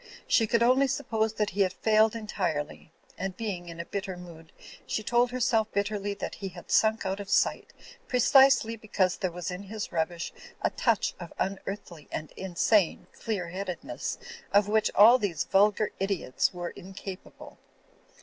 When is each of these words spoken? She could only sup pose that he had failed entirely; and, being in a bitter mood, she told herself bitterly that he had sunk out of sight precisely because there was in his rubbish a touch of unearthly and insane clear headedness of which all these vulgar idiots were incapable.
She 0.25 0.47
could 0.47 0.63
only 0.63 0.87
sup 0.87 1.11
pose 1.11 1.33
that 1.35 1.51
he 1.51 1.61
had 1.61 1.73
failed 1.73 2.15
entirely; 2.15 2.91
and, 3.19 3.37
being 3.37 3.69
in 3.69 3.79
a 3.79 3.85
bitter 3.85 4.17
mood, 4.17 4.51
she 4.87 5.03
told 5.03 5.29
herself 5.29 5.71
bitterly 5.73 6.15
that 6.15 6.33
he 6.33 6.47
had 6.47 6.71
sunk 6.71 7.05
out 7.05 7.19
of 7.19 7.29
sight 7.29 7.71
precisely 8.07 8.75
because 8.75 9.17
there 9.17 9.29
was 9.31 9.51
in 9.51 9.61
his 9.61 9.91
rubbish 9.91 10.33
a 10.63 10.71
touch 10.71 11.13
of 11.19 11.31
unearthly 11.37 12.07
and 12.11 12.31
insane 12.31 13.05
clear 13.13 13.49
headedness 13.49 14.17
of 14.51 14.67
which 14.67 14.89
all 14.95 15.19
these 15.19 15.43
vulgar 15.43 15.91
idiots 15.99 16.51
were 16.51 16.71
incapable. 16.71 17.59